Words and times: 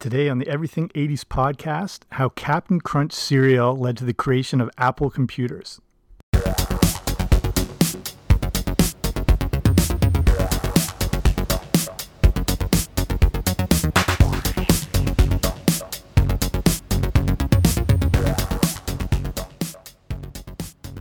Today 0.00 0.28
on 0.28 0.38
the 0.38 0.46
Everything 0.46 0.90
80s 0.90 1.24
podcast, 1.24 2.02
how 2.12 2.28
Captain 2.28 2.80
Crunch 2.80 3.12
cereal 3.12 3.76
led 3.76 3.96
to 3.96 4.04
the 4.04 4.14
creation 4.14 4.60
of 4.60 4.70
Apple 4.78 5.10
computers. 5.10 5.80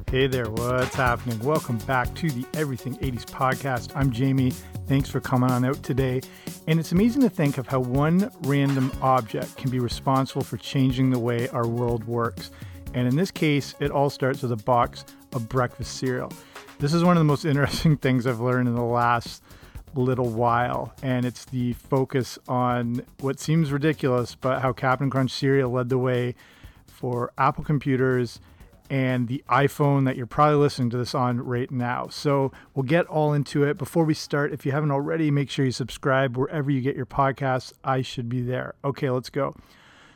Hey 0.10 0.26
there, 0.26 0.50
what's 0.50 0.96
happening? 0.96 1.38
Welcome 1.40 1.80
back 1.80 2.14
to 2.16 2.30
the 2.30 2.46
Everything 2.54 2.96
80s 3.00 3.26
podcast. 3.26 3.92
I'm 3.94 4.10
Jamie. 4.10 4.52
Thanks 4.88 5.10
for 5.10 5.20
coming 5.20 5.52
on 5.52 5.66
out 5.66 5.84
today. 5.84 6.22
And 6.66 6.80
it's 6.80 6.94
amazing 6.94 7.24
to 7.24 7.30
think 7.30 7.58
of 7.58 7.68
how 7.68 7.82
one 7.82 8.32
random 8.44 8.90
object 9.02 9.58
can 9.58 9.70
be 9.70 9.80
responsible 9.80 10.44
for 10.44 10.56
changing 10.56 11.10
the 11.10 11.20
way 11.20 11.50
our 11.50 11.68
world 11.68 12.06
works. 12.06 12.52
And 12.94 13.06
in 13.06 13.18
this 13.18 13.32
case, 13.32 13.76
it 13.82 13.92
all 13.92 14.10
starts 14.10 14.44
with 14.44 14.54
a 14.54 14.64
box 14.64 15.04
of 15.34 15.50
breakfast 15.50 15.98
cereal. 15.98 16.32
This 16.80 16.94
is 16.94 17.04
one 17.04 17.18
of 17.18 17.20
the 17.20 17.26
most 17.26 17.44
interesting 17.54 17.98
things 17.98 18.26
I've 18.26 18.40
learned 18.40 18.70
in 18.70 18.76
the 18.76 18.82
last 18.82 19.44
little 19.94 20.30
while, 20.30 20.94
and 21.04 21.26
it's 21.26 21.44
the 21.44 21.74
focus 21.74 22.40
on 22.48 23.02
what 23.20 23.42
seems 23.42 23.74
ridiculous, 23.74 24.36
but 24.36 24.62
how 24.62 24.72
Captain 24.72 25.10
Crunch 25.10 25.32
cereal 25.32 25.70
led 25.70 25.90
the 25.90 25.98
way 25.98 26.34
for 26.86 27.34
Apple 27.38 27.66
computers 27.66 28.40
and 28.90 29.28
the 29.28 29.44
iPhone 29.50 30.06
that 30.06 30.16
you're 30.16 30.26
probably 30.26 30.58
listening 30.58 30.90
to 30.92 30.98
this 30.98 31.14
on 31.14 31.40
right 31.42 31.70
now. 31.70 32.08
So 32.10 32.52
we'll 32.74 32.84
get 32.84 33.06
all 33.08 33.34
into 33.34 33.64
it. 33.64 33.78
Before 33.78 34.04
we 34.04 34.14
start, 34.14 34.54
if 34.54 34.66
you 34.66 34.72
haven't 34.72 34.92
already, 34.92 35.32
make 35.32 35.50
sure 35.50 35.66
you 35.66 35.72
subscribe 35.72 36.38
wherever 36.38 36.72
you 36.72 36.82
get 36.82 36.96
your 36.96 37.06
podcasts. 37.06 37.74
I 37.84 38.02
should 38.02 38.30
be 38.30 38.42
there. 38.42 38.76
Okay, 38.84 39.10
let's 39.10 39.30
go. 39.30 39.56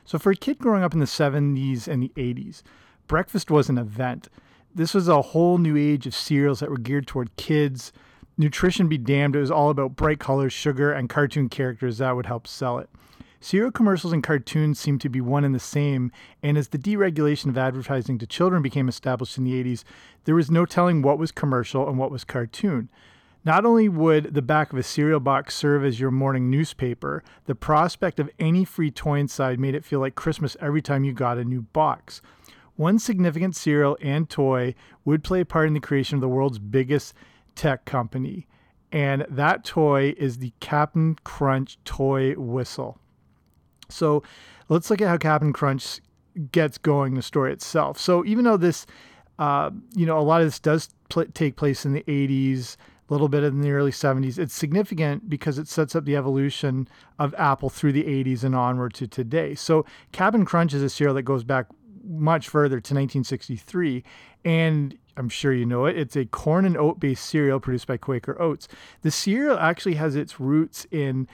So, 0.05 0.17
for 0.17 0.31
a 0.31 0.35
kid 0.35 0.57
growing 0.57 0.83
up 0.83 0.93
in 0.93 0.99
the 0.99 1.05
70s 1.05 1.87
and 1.87 2.03
the 2.03 2.11
80s, 2.17 2.63
breakfast 3.07 3.51
was 3.51 3.69
an 3.69 3.77
event. 3.77 4.29
This 4.73 4.93
was 4.93 5.07
a 5.07 5.21
whole 5.21 5.57
new 5.57 5.77
age 5.77 6.07
of 6.07 6.15
cereals 6.15 6.59
that 6.59 6.69
were 6.69 6.77
geared 6.77 7.07
toward 7.07 7.35
kids. 7.35 7.91
Nutrition 8.37 8.87
be 8.87 8.97
damned, 8.97 9.35
it 9.35 9.39
was 9.39 9.51
all 9.51 9.69
about 9.69 9.95
bright 9.95 10.19
colors, 10.19 10.53
sugar, 10.53 10.91
and 10.91 11.09
cartoon 11.09 11.49
characters 11.49 11.99
that 11.99 12.15
would 12.15 12.25
help 12.25 12.47
sell 12.47 12.79
it. 12.79 12.89
Cereal 13.43 13.71
commercials 13.71 14.13
and 14.13 14.21
cartoons 14.21 14.79
seem 14.79 14.99
to 14.99 15.09
be 15.09 15.19
one 15.19 15.43
and 15.43 15.55
the 15.55 15.59
same, 15.59 16.11
and 16.43 16.59
as 16.59 16.67
the 16.67 16.77
deregulation 16.77 17.47
of 17.47 17.57
advertising 17.57 18.19
to 18.19 18.27
children 18.27 18.61
became 18.61 18.87
established 18.87 19.35
in 19.35 19.43
the 19.43 19.63
80s, 19.63 19.83
there 20.25 20.35
was 20.35 20.51
no 20.51 20.63
telling 20.63 21.01
what 21.01 21.17
was 21.17 21.31
commercial 21.31 21.89
and 21.89 21.97
what 21.97 22.11
was 22.11 22.23
cartoon. 22.23 22.87
Not 23.43 23.65
only 23.65 23.89
would 23.89 24.35
the 24.35 24.43
back 24.43 24.71
of 24.71 24.77
a 24.77 24.83
cereal 24.83 25.19
box 25.19 25.55
serve 25.55 25.83
as 25.83 25.99
your 25.99 26.11
morning 26.11 26.51
newspaper, 26.51 27.23
the 27.47 27.55
prospect 27.55 28.19
of 28.19 28.29
any 28.37 28.63
free 28.63 28.91
toy 28.91 29.17
inside 29.17 29.59
made 29.59 29.73
it 29.73 29.83
feel 29.83 29.99
like 29.99 30.13
Christmas 30.13 30.55
every 30.59 30.83
time 30.83 31.03
you 31.03 31.11
got 31.11 31.39
a 31.39 31.43
new 31.43 31.63
box. 31.63 32.21
One 32.75 32.99
significant 32.99 33.55
cereal 33.55 33.97
and 34.01 34.29
toy 34.29 34.75
would 35.03 35.23
play 35.23 35.41
a 35.41 35.45
part 35.45 35.67
in 35.67 35.73
the 35.73 35.79
creation 35.79 36.13
of 36.13 36.21
the 36.21 36.29
world's 36.29 36.59
biggest 36.59 37.15
tech 37.55 37.85
company, 37.85 38.45
and 38.91 39.25
that 39.27 39.65
toy 39.65 40.13
is 40.15 40.37
the 40.37 40.53
Captain 40.59 41.15
Crunch 41.23 41.79
toy 41.83 42.35
whistle. 42.35 43.00
So 43.91 44.23
let's 44.69 44.89
look 44.89 45.01
at 45.01 45.07
how 45.07 45.17
Captain 45.17 45.53
Crunch 45.53 45.99
gets 46.51 46.77
going 46.77 47.15
the 47.15 47.21
story 47.21 47.51
itself. 47.53 47.99
So 47.99 48.25
even 48.25 48.45
though 48.45 48.57
this, 48.57 48.85
uh, 49.39 49.71
you 49.95 50.05
know, 50.05 50.17
a 50.17 50.21
lot 50.21 50.41
of 50.41 50.47
this 50.47 50.59
does 50.59 50.89
pl- 51.09 51.25
take 51.33 51.55
place 51.55 51.85
in 51.85 51.93
the 51.93 52.03
80s, 52.03 52.77
a 53.09 53.13
little 53.13 53.27
bit 53.27 53.43
in 53.43 53.61
the 53.61 53.71
early 53.71 53.91
70s, 53.91 54.39
it's 54.39 54.53
significant 54.53 55.29
because 55.29 55.57
it 55.57 55.67
sets 55.67 55.95
up 55.95 56.05
the 56.05 56.15
evolution 56.15 56.87
of 57.19 57.35
Apple 57.37 57.69
through 57.69 57.91
the 57.91 58.05
80s 58.05 58.43
and 58.43 58.55
onward 58.55 58.93
to 58.95 59.07
today. 59.07 59.53
So 59.55 59.85
Captain 60.13 60.45
Crunch 60.45 60.73
is 60.73 60.81
a 60.81 60.89
cereal 60.89 61.15
that 61.15 61.23
goes 61.23 61.43
back 61.43 61.65
much 62.03 62.47
further 62.47 62.79
to 62.79 62.93
1963. 62.93 64.03
And 64.45 64.97
I'm 65.17 65.29
sure 65.29 65.53
you 65.53 65.65
know 65.65 65.85
it. 65.85 65.97
It's 65.97 66.15
a 66.15 66.25
corn 66.25 66.65
and 66.65 66.77
oat 66.77 66.99
based 66.99 67.25
cereal 67.25 67.59
produced 67.59 67.87
by 67.87 67.97
Quaker 67.97 68.39
Oats. 68.41 68.67
The 69.01 69.11
cereal 69.11 69.57
actually 69.57 69.95
has 69.95 70.15
its 70.15 70.39
roots 70.39 70.87
in 70.89 71.27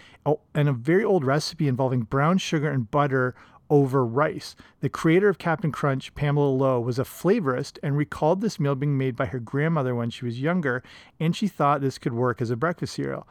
in 0.55 0.67
a 0.67 0.73
very 0.73 1.03
old 1.03 1.23
recipe 1.23 1.67
involving 1.67 2.01
brown 2.01 2.38
sugar 2.38 2.69
and 2.69 2.89
butter 2.89 3.35
over 3.69 4.05
rice. 4.05 4.55
The 4.79 4.89
creator 4.89 5.29
of 5.29 5.38
Captain 5.38 5.71
Crunch, 5.71 6.13
Pamela 6.15 6.49
Low, 6.49 6.79
was 6.79 6.99
a 6.99 7.03
flavorist 7.03 7.77
and 7.83 7.97
recalled 7.97 8.41
this 8.41 8.59
meal 8.59 8.75
being 8.75 8.97
made 8.97 9.15
by 9.15 9.25
her 9.27 9.39
grandmother 9.39 9.94
when 9.94 10.09
she 10.09 10.25
was 10.25 10.39
younger, 10.39 10.83
and 11.19 11.35
she 11.35 11.47
thought 11.47 11.81
this 11.81 11.97
could 11.97 12.13
work 12.13 12.41
as 12.41 12.49
a 12.49 12.55
breakfast 12.55 12.95
cereal. 12.95 13.27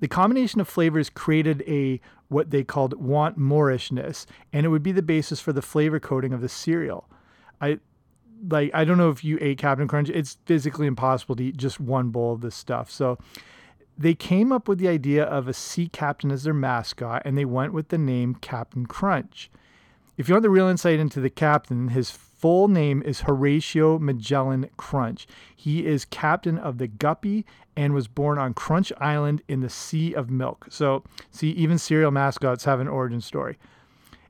The 0.00 0.08
combination 0.08 0.60
of 0.60 0.68
flavors 0.68 1.08
created 1.08 1.62
a 1.66 2.00
what 2.28 2.50
they 2.50 2.64
called 2.64 3.00
want 3.00 3.38
moreishness, 3.38 4.26
and 4.52 4.66
it 4.66 4.68
would 4.70 4.82
be 4.82 4.92
the 4.92 5.02
basis 5.02 5.40
for 5.40 5.52
the 5.52 5.62
flavor 5.62 6.00
coating 6.00 6.32
of 6.32 6.40
the 6.40 6.48
cereal. 6.48 7.08
I 7.60 7.78
like 8.48 8.70
I 8.74 8.84
don't 8.84 8.98
know 8.98 9.10
if 9.10 9.24
you 9.24 9.38
ate 9.40 9.58
Captain 9.58 9.88
Crunch. 9.88 10.08
It's 10.10 10.38
physically 10.46 10.86
impossible 10.86 11.36
to 11.36 11.44
eat 11.44 11.56
just 11.56 11.80
one 11.80 12.10
bowl 12.10 12.32
of 12.32 12.40
this 12.40 12.54
stuff. 12.54 12.90
So 12.90 13.18
they 13.98 14.14
came 14.14 14.52
up 14.52 14.68
with 14.68 14.78
the 14.78 14.88
idea 14.88 15.24
of 15.24 15.48
a 15.48 15.54
sea 15.54 15.88
captain 15.88 16.30
as 16.30 16.44
their 16.44 16.54
mascot, 16.54 17.22
and 17.24 17.36
they 17.36 17.44
went 17.44 17.72
with 17.72 17.88
the 17.88 17.98
name 17.98 18.34
Captain 18.34 18.86
Crunch. 18.86 19.50
If 20.16 20.28
you 20.28 20.34
want 20.34 20.42
the 20.42 20.50
real 20.50 20.68
insight 20.68 20.98
into 20.98 21.20
the 21.20 21.30
captain, 21.30 21.88
his 21.88 22.10
full 22.10 22.68
name 22.68 23.02
is 23.02 23.22
Horatio 23.22 23.98
Magellan 23.98 24.68
Crunch. 24.76 25.26
He 25.54 25.86
is 25.86 26.04
captain 26.04 26.58
of 26.58 26.78
the 26.78 26.86
Guppy 26.86 27.44
and 27.76 27.92
was 27.92 28.08
born 28.08 28.38
on 28.38 28.54
Crunch 28.54 28.92
Island 28.98 29.42
in 29.48 29.60
the 29.60 29.68
Sea 29.68 30.14
of 30.14 30.30
Milk. 30.30 30.66
So, 30.70 31.04
see, 31.30 31.50
even 31.50 31.78
cereal 31.78 32.10
mascots 32.10 32.64
have 32.64 32.80
an 32.80 32.88
origin 32.88 33.20
story. 33.20 33.58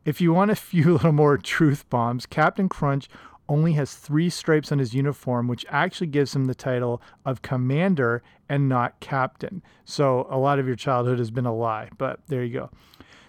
If 0.05 0.21
you 0.21 0.33
want 0.33 0.51
a 0.51 0.57
few 0.57 0.95
little 0.95 1.13
more 1.13 1.37
truth 1.39 1.89
bombs, 1.91 2.27
Captain 2.27 2.69
Crunch 2.69 3.09
only 3.49 3.73
has 3.75 3.95
three 3.95 4.29
stripes 4.29 4.73
on 4.73 4.79
his 4.79 4.95
uniform, 4.95 5.49
which 5.49 5.65
actually 5.69 6.09
gives 6.09 6.35
him 6.35 6.47
the 6.47 6.55
title 6.55 7.01
of 7.25 7.43
commander 7.43 8.23
and 8.49 8.69
not 8.69 8.99
captain. 9.01 9.63
So 9.85 10.27
a 10.31 10.39
lot 10.39 10.59
of 10.59 10.67
your 10.67 10.77
childhood 10.77 11.19
has 11.19 11.31
been 11.31 11.47
a 11.47 11.55
lie, 11.55 11.91
but 11.99 12.21
there 12.29 12.45
you 12.45 12.53
go. 12.53 12.71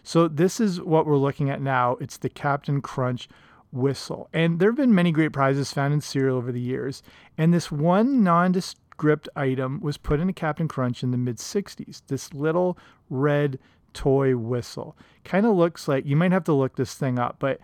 So 0.04 0.28
this 0.28 0.60
is 0.60 0.82
what 0.82 1.06
we're 1.06 1.18
looking 1.18 1.50
at 1.50 1.62
now. 1.62 1.98
It's 2.00 2.18
the 2.18 2.30
Captain 2.30 2.82
Crunch 2.82 3.28
whistle. 3.72 4.30
And 4.34 4.60
there 4.60 4.70
have 4.70 4.78
been 4.78 4.96
many 4.96 5.12
great 5.12 5.34
prizes 5.34 5.74
found 5.74 5.94
in 5.94 6.02
cereal 6.02 6.38
over 6.38 6.52
the 6.52 6.62
years. 6.62 7.04
And 7.38 7.54
this 7.54 7.72
one 7.72 8.24
nondescript 8.24 9.28
item 9.36 9.82
was 9.82 9.98
put 9.98 10.20
into 10.20 10.34
Captain 10.34 10.68
Crunch 10.68 11.04
in 11.04 11.12
the 11.12 11.18
mid 11.18 11.38
60s. 11.38 12.02
This 12.08 12.34
little 12.34 12.78
red 13.10 13.60
toy 13.94 14.38
whistle. 14.38 14.96
Kind 15.24 15.46
of 15.46 15.56
looks 15.56 15.88
like, 15.88 16.06
you 16.06 16.16
might 16.16 16.32
have 16.32 16.44
to 16.46 16.54
look 16.54 16.76
this 16.76 16.94
thing 16.94 17.20
up, 17.20 17.38
but 17.40 17.60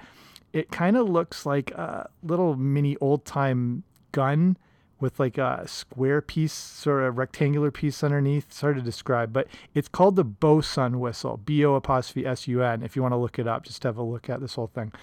it 0.53 0.72
kind 0.72 0.96
of 0.96 1.09
looks 1.09 1.46
like 1.46 1.72
a 1.72 2.09
little 2.22 2.56
mini 2.56 2.96
old 3.02 3.25
time 3.25 3.84
gun 4.12 4.56
with 5.00 5.19
like 5.19 5.38
a 5.38 5.68
square 5.68 6.22
piece, 6.22 6.53
sort 6.53 7.03
of 7.03 7.18
rectangular 7.18 7.72
piece 7.72 8.03
underneath. 8.03 8.46
It's 8.46 8.62
hard 8.62 8.78
to 8.78 8.81
describe, 8.81 9.34
but 9.34 9.47
it's 9.74 9.90
called 9.90 10.16
the 10.16 10.24
Bosun 10.24 11.00
whistle, 11.00 11.38
B 11.44 11.66
O 11.66 11.74
apostrophe 11.74 12.25
S 12.25 12.47
U 12.47 12.62
N. 12.64 12.84
If 12.84 12.96
you 12.96 13.02
want 13.02 13.12
to 13.12 13.18
look 13.18 13.38
it 13.38 13.47
up, 13.47 13.64
just 13.64 13.84
have 13.84 13.97
a 13.97 14.03
look 14.03 14.30
at 14.30 14.40
this 14.40 14.55
whole 14.55 14.72
thing. 14.73 14.94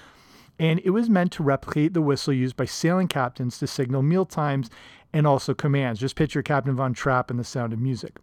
And 0.58 0.80
it 0.84 0.90
was 0.90 1.10
meant 1.10 1.32
to 1.32 1.42
replicate 1.42 1.94
the 1.94 2.02
whistle 2.02 2.32
used 2.32 2.56
by 2.56 2.66
sailing 2.66 3.08
captains 3.08 3.58
to 3.58 3.66
signal 3.66 4.02
meal 4.02 4.24
times 4.24 4.70
and 5.12 5.26
also 5.26 5.52
commands. 5.52 6.00
Just 6.00 6.16
picture 6.16 6.42
Captain 6.42 6.76
Von 6.76 6.94
Trapp 6.94 7.30
and 7.30 7.38
the 7.38 7.44
sound 7.44 7.72
of 7.72 7.78
music. 7.78 8.18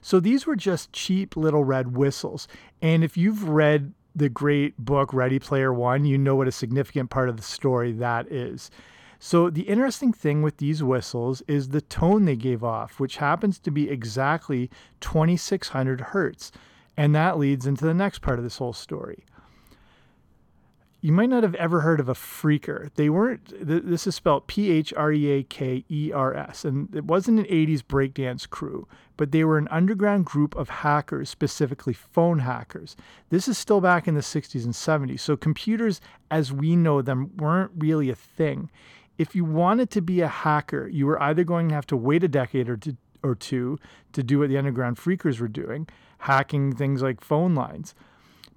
So 0.00 0.20
these 0.20 0.46
were 0.46 0.56
just 0.56 0.92
cheap 0.92 1.36
little 1.36 1.64
red 1.64 1.96
whistles. 1.96 2.48
And 2.80 3.04
if 3.04 3.16
you've 3.16 3.48
read 3.48 3.92
the 4.18 4.28
great 4.28 4.76
book 4.76 5.14
Ready 5.14 5.38
Player 5.38 5.72
One, 5.72 6.04
you 6.04 6.18
know 6.18 6.34
what 6.34 6.48
a 6.48 6.52
significant 6.52 7.08
part 7.08 7.28
of 7.28 7.36
the 7.36 7.42
story 7.42 7.92
that 7.92 8.30
is. 8.30 8.70
So, 9.20 9.50
the 9.50 9.62
interesting 9.62 10.12
thing 10.12 10.42
with 10.42 10.58
these 10.58 10.82
whistles 10.82 11.42
is 11.48 11.68
the 11.68 11.80
tone 11.80 12.24
they 12.24 12.36
gave 12.36 12.62
off, 12.62 13.00
which 13.00 13.16
happens 13.16 13.58
to 13.60 13.70
be 13.70 13.90
exactly 13.90 14.70
2600 15.00 16.00
hertz. 16.00 16.52
And 16.96 17.14
that 17.14 17.38
leads 17.38 17.66
into 17.66 17.84
the 17.84 17.94
next 17.94 18.20
part 18.20 18.38
of 18.38 18.44
this 18.44 18.58
whole 18.58 18.72
story. 18.72 19.24
You 21.00 21.12
might 21.12 21.28
not 21.28 21.44
have 21.44 21.54
ever 21.54 21.82
heard 21.82 22.00
of 22.00 22.08
a 22.08 22.14
phreaker. 22.14 22.92
They 22.94 23.08
weren't, 23.08 23.46
th- 23.46 23.84
this 23.84 24.08
is 24.08 24.16
spelled 24.16 24.48
P 24.48 24.70
H 24.70 24.92
R 24.96 25.12
E 25.12 25.30
A 25.30 25.42
K 25.44 25.84
E 25.88 26.10
R 26.12 26.34
S, 26.34 26.64
and 26.64 26.92
it 26.94 27.04
wasn't 27.04 27.38
an 27.38 27.44
80s 27.46 27.82
breakdance 27.82 28.48
crew, 28.48 28.88
but 29.16 29.30
they 29.30 29.44
were 29.44 29.58
an 29.58 29.68
underground 29.70 30.24
group 30.24 30.56
of 30.56 30.68
hackers, 30.68 31.30
specifically 31.30 31.92
phone 31.92 32.40
hackers. 32.40 32.96
This 33.30 33.46
is 33.46 33.56
still 33.56 33.80
back 33.80 34.08
in 34.08 34.14
the 34.14 34.22
60s 34.22 34.64
and 34.64 34.74
70s, 34.74 35.20
so 35.20 35.36
computers 35.36 36.00
as 36.32 36.52
we 36.52 36.74
know 36.74 37.00
them 37.00 37.30
weren't 37.36 37.70
really 37.78 38.10
a 38.10 38.16
thing. 38.16 38.68
If 39.18 39.36
you 39.36 39.44
wanted 39.44 39.90
to 39.90 40.00
be 40.00 40.20
a 40.20 40.28
hacker, 40.28 40.88
you 40.88 41.06
were 41.06 41.22
either 41.22 41.44
going 41.44 41.68
to 41.68 41.74
have 41.76 41.86
to 41.88 41.96
wait 41.96 42.24
a 42.24 42.28
decade 42.28 42.68
or, 42.68 42.76
to, 42.78 42.96
or 43.22 43.36
two 43.36 43.78
to 44.14 44.24
do 44.24 44.40
what 44.40 44.48
the 44.48 44.58
underground 44.58 44.96
phreakers 44.96 45.38
were 45.38 45.48
doing, 45.48 45.88
hacking 46.18 46.74
things 46.74 47.02
like 47.02 47.20
phone 47.20 47.54
lines 47.54 47.94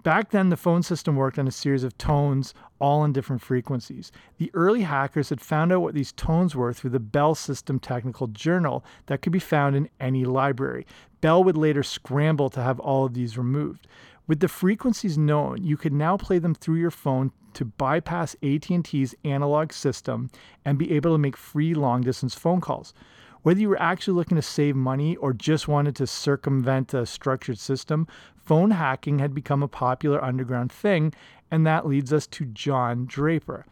Back 0.04 0.32
then, 0.32 0.50
the 0.50 0.58
phone 0.58 0.82
system 0.82 1.16
worked 1.16 1.38
on 1.38 1.48
a 1.48 1.52
series 1.52 1.84
of 1.84 1.96
tones, 2.00 2.56
all 2.80 3.04
in 3.04 3.14
different 3.14 3.44
frequencies. 3.44 4.12
The 4.40 4.50
early 4.56 4.82
hackers 4.82 5.30
had 5.30 5.40
found 5.40 5.72
out 5.72 5.82
what 5.82 5.94
these 5.94 6.12
tones 6.12 6.56
were 6.56 6.74
through 6.74 6.90
the 6.90 7.00
Bell 7.00 7.36
System 7.36 7.78
Technical 7.78 8.26
Journal 8.26 8.84
that 9.06 9.22
could 9.22 9.32
be 9.32 9.38
found 9.38 9.76
in 9.76 9.90
any 10.00 10.26
library. 10.26 10.88
Bell 11.22 11.44
would 11.44 11.56
later 11.56 11.84
scramble 11.84 12.50
to 12.50 12.64
have 12.64 12.80
all 12.80 13.06
of 13.06 13.14
these 13.14 13.38
removed. 13.38 13.88
With 14.26 14.40
the 14.40 14.48
frequencies 14.48 15.20
known, 15.20 15.64
you 15.64 15.78
could 15.78 15.94
now 15.94 16.18
play 16.18 16.40
them 16.40 16.56
through 16.56 16.78
your 16.78 16.90
phone 16.90 17.32
to 17.54 17.66
bypass 17.66 18.36
AT&T's 18.42 19.14
analog 19.24 19.72
system 19.72 20.32
and 20.66 20.80
be 20.80 20.94
able 20.94 21.14
to 21.14 21.20
make 21.20 21.38
free 21.38 21.76
long-distance 21.76 22.34
phone 22.34 22.62
calls. 22.62 22.96
Whether 23.44 23.60
you 23.60 23.70
were 23.70 23.82
actually 23.82 24.14
looking 24.14 24.36
to 24.36 24.42
save 24.44 24.76
money 24.76 25.16
or 25.16 25.34
just 25.34 25.68
wanted 25.68 25.96
to 25.96 26.06
circumvent 26.06 26.94
a 26.94 27.08
structured 27.08 27.58
system, 27.58 28.08
phone 28.44 28.72
hacking 28.72 29.20
had 29.20 29.34
become 29.34 29.64
a 29.64 29.68
popular 29.68 30.24
underground 30.24 30.72
thing, 30.72 31.14
and 31.50 31.66
that 31.66 31.88
leads 31.88 32.12
us 32.12 32.28
to 32.28 32.46
John 32.46 33.06
Draper. 33.06 33.66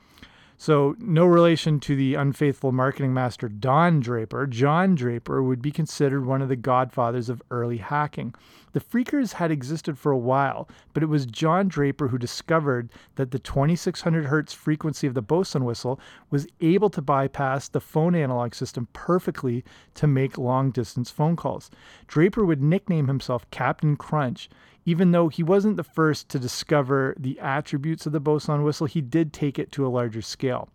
So, 0.61 0.97
no 0.99 1.25
relation 1.25 1.79
to 1.79 1.95
the 1.95 2.15
unfaithful 2.15 2.73
marketing 2.73 3.13
master 3.13 3.47
Don 3.47 4.01
Draper, 4.01 4.45
John 4.45 4.93
Draper 4.93 5.41
would 5.41 5.61
be 5.61 5.71
considered 5.71 6.25
one 6.25 6.41
of 6.41 6.49
the 6.49 6.57
godfathers 6.57 7.29
of 7.29 7.41
early 7.49 7.77
hacking. 7.77 8.35
The 8.73 8.81
Phreakers 8.81 9.31
had 9.31 9.51
existed 9.51 9.97
for 9.97 10.11
a 10.11 10.17
while, 10.17 10.67
but 10.93 11.01
it 11.01 11.05
was 11.05 11.25
John 11.25 11.69
Draper 11.69 12.09
who 12.09 12.17
discovered 12.17 12.91
that 13.15 13.31
the 13.31 13.39
2600 13.39 14.25
hertz 14.25 14.51
frequency 14.51 15.07
of 15.07 15.13
the 15.13 15.21
bosun 15.21 15.63
whistle 15.63 15.97
was 16.29 16.45
able 16.59 16.89
to 16.89 17.01
bypass 17.01 17.69
the 17.69 17.79
phone 17.79 18.13
analog 18.13 18.53
system 18.53 18.89
perfectly 18.91 19.63
to 19.93 20.07
make 20.07 20.37
long 20.37 20.71
distance 20.71 21.09
phone 21.09 21.37
calls. 21.37 21.71
Draper 22.05 22.43
would 22.43 22.61
nickname 22.61 23.07
himself 23.07 23.49
Captain 23.49 23.95
Crunch 23.95 24.49
even 24.89 25.11
though 25.11 25.27
he 25.27 25.43
wasn't 25.43 25.77
the 25.77 25.83
first 25.83 26.29
to 26.29 26.39
discover 26.39 27.13
the 27.19 27.39
attributes 27.39 28.07
of 28.07 28.11
the 28.11 28.19
bosun 28.19 28.63
whistle, 28.63 28.87
he 28.87 29.01
did 29.01 29.31
take 29.31 29.59
it 29.59 29.71
to 29.71 29.85
a 29.85 29.87
larger 29.87 30.19
scale. 30.19 30.67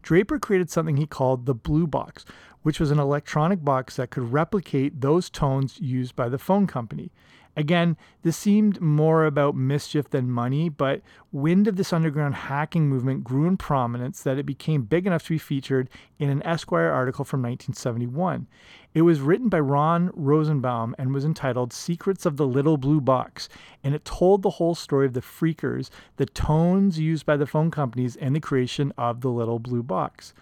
Draper 0.00 0.38
created 0.38 0.70
something 0.70 0.96
he 0.96 1.04
called 1.04 1.44
the 1.44 1.56
Blue 1.56 1.88
Box, 1.88 2.24
which 2.62 2.78
was 2.78 2.92
an 2.92 3.00
electronic 3.00 3.64
box 3.64 3.96
that 3.96 4.10
could 4.10 4.32
replicate 4.32 5.00
those 5.00 5.28
tones 5.28 5.80
used 5.80 6.14
by 6.14 6.28
the 6.28 6.38
phone 6.38 6.68
company. 6.68 7.10
Again, 7.58 7.96
this 8.22 8.36
seemed 8.36 8.80
more 8.80 9.24
about 9.24 9.56
mischief 9.56 10.10
than 10.10 10.30
money, 10.30 10.68
but 10.68 11.02
wind 11.32 11.66
of 11.66 11.74
this 11.74 11.92
underground 11.92 12.36
hacking 12.36 12.88
movement 12.88 13.24
grew 13.24 13.48
in 13.48 13.56
prominence 13.56 14.22
that 14.22 14.38
it 14.38 14.46
became 14.46 14.82
big 14.82 15.08
enough 15.08 15.24
to 15.24 15.30
be 15.30 15.38
featured 15.38 15.90
in 16.20 16.30
an 16.30 16.40
Esquire 16.44 16.92
article 16.92 17.24
from 17.24 17.42
1971. 17.42 18.46
It 18.94 19.02
was 19.02 19.20
written 19.20 19.48
by 19.48 19.58
Ron 19.58 20.12
Rosenbaum 20.14 20.94
and 20.98 21.12
was 21.12 21.24
entitled 21.24 21.72
Secrets 21.72 22.24
of 22.24 22.36
the 22.36 22.46
Little 22.46 22.76
Blue 22.76 23.00
Box, 23.00 23.48
and 23.82 23.92
it 23.92 24.04
told 24.04 24.42
the 24.42 24.50
whole 24.50 24.76
story 24.76 25.06
of 25.06 25.14
the 25.14 25.20
phreakers, 25.20 25.90
the 26.16 26.26
tones 26.26 27.00
used 27.00 27.26
by 27.26 27.36
the 27.36 27.44
phone 27.44 27.72
companies, 27.72 28.14
and 28.14 28.36
the 28.36 28.40
creation 28.40 28.92
of 28.96 29.20
the 29.20 29.30
Little 29.30 29.58
Blue 29.58 29.82
Box. 29.82 30.32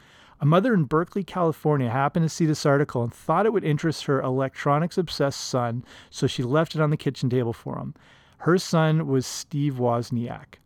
A 0.41 0.47
mother 0.47 0.75
in 0.75 0.85
Berkeley, 0.85 1.25
California 1.25 1.91
happened 1.91 2.25
to 2.25 2.29
see 2.29 2.47
this 2.47 2.67
article 2.67 3.03
and 3.03 3.13
thought 3.13 3.47
it 3.47 3.53
would 3.53 3.65
interest 3.65 4.05
her 4.05 4.21
electronics 4.21 4.99
obsessed 4.99 5.41
son, 5.41 5.85
so 6.11 6.27
she 6.27 6.43
left 6.43 6.75
it 6.75 6.81
on 6.81 6.91
the 6.91 6.97
kitchen 6.97 7.31
table 7.31 7.53
for 7.53 7.79
him. 7.79 7.95
Her 8.39 8.59
son 8.59 9.07
was 9.07 9.27
Steve 9.27 9.75
Wozniak. 9.75 10.57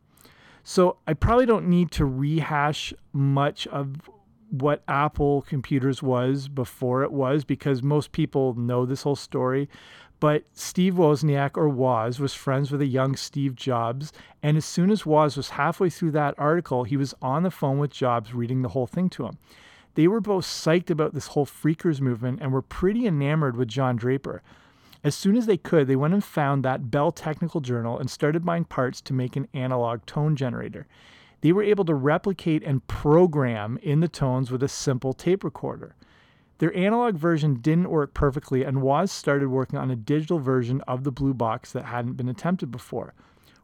So 0.64 0.98
I 1.06 1.14
probably 1.14 1.46
don't 1.46 1.68
need 1.68 1.90
to 1.92 2.04
rehash 2.04 2.92
much 3.12 3.66
of 3.68 4.10
what 4.50 4.82
Apple 4.88 5.42
Computers 5.42 6.02
was 6.02 6.48
before 6.48 7.02
it 7.02 7.12
was 7.12 7.44
because 7.44 7.82
most 7.82 8.10
people 8.12 8.54
know 8.54 8.84
this 8.84 9.04
whole 9.04 9.16
story. 9.16 9.68
But 10.20 10.44
Steve 10.52 10.94
Wozniak, 10.94 11.56
or 11.56 11.68
Woz, 11.70 12.20
was 12.20 12.34
friends 12.34 12.70
with 12.70 12.82
a 12.82 12.86
young 12.86 13.16
Steve 13.16 13.56
Jobs. 13.56 14.12
And 14.42 14.58
as 14.58 14.66
soon 14.66 14.90
as 14.90 15.06
Woz 15.06 15.36
was 15.36 15.50
halfway 15.50 15.88
through 15.88 16.10
that 16.12 16.34
article, 16.36 16.84
he 16.84 16.98
was 16.98 17.14
on 17.22 17.42
the 17.42 17.50
phone 17.50 17.78
with 17.78 17.90
Jobs 17.90 18.34
reading 18.34 18.60
the 18.60 18.68
whole 18.68 18.86
thing 18.86 19.08
to 19.10 19.24
him. 19.24 19.38
They 19.94 20.06
were 20.06 20.20
both 20.20 20.44
psyched 20.44 20.90
about 20.90 21.14
this 21.14 21.28
whole 21.28 21.46
Phreakers 21.46 22.00
movement 22.00 22.40
and 22.42 22.52
were 22.52 22.62
pretty 22.62 23.06
enamored 23.06 23.56
with 23.56 23.68
John 23.68 23.96
Draper. 23.96 24.42
As 25.02 25.14
soon 25.14 25.36
as 25.36 25.46
they 25.46 25.56
could, 25.56 25.86
they 25.86 25.96
went 25.96 26.12
and 26.12 26.22
found 26.22 26.62
that 26.62 26.90
Bell 26.90 27.10
Technical 27.10 27.62
Journal 27.62 27.98
and 27.98 28.10
started 28.10 28.44
buying 28.44 28.66
parts 28.66 29.00
to 29.00 29.14
make 29.14 29.34
an 29.34 29.48
analog 29.54 30.04
tone 30.04 30.36
generator. 30.36 30.86
They 31.40 31.52
were 31.52 31.62
able 31.62 31.86
to 31.86 31.94
replicate 31.94 32.62
and 32.62 32.86
program 32.86 33.78
in 33.82 34.00
the 34.00 34.08
tones 34.08 34.50
with 34.50 34.62
a 34.62 34.68
simple 34.68 35.14
tape 35.14 35.42
recorder. 35.42 35.94
Their 36.60 36.76
analog 36.76 37.14
version 37.16 37.54
didn't 37.54 37.88
work 37.88 38.12
perfectly, 38.12 38.64
and 38.64 38.82
Woz 38.82 39.10
started 39.10 39.48
working 39.48 39.78
on 39.78 39.90
a 39.90 39.96
digital 39.96 40.38
version 40.38 40.82
of 40.82 41.04
the 41.04 41.10
blue 41.10 41.32
box 41.32 41.72
that 41.72 41.86
hadn't 41.86 42.18
been 42.18 42.28
attempted 42.28 42.70
before. 42.70 43.14